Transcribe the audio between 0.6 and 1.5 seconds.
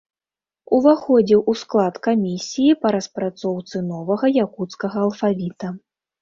Уваходзіў